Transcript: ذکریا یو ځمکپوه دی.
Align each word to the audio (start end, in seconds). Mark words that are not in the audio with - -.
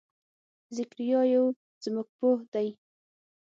ذکریا 0.77 1.21
یو 1.33 1.45
ځمکپوه 1.83 2.39
دی. 2.53 2.67